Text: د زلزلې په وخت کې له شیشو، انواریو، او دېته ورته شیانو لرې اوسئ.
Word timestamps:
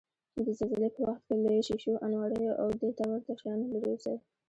د 0.43 0.47
زلزلې 0.57 0.89
په 0.95 1.01
وخت 1.07 1.23
کې 1.27 1.35
له 1.43 1.51
شیشو، 1.67 2.01
انواریو، 2.05 2.57
او 2.61 2.67
دېته 2.81 3.03
ورته 3.09 3.31
شیانو 3.39 3.65
لرې 3.73 3.91
اوسئ. 3.93 4.15